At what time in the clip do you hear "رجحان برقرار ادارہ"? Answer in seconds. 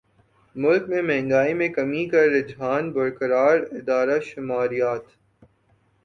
2.29-4.19